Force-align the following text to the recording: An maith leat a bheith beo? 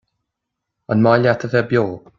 An 0.91 1.03
maith 1.07 1.21
leat 1.25 1.43
a 1.45 1.53
bheith 1.53 1.69
beo? 1.75 1.85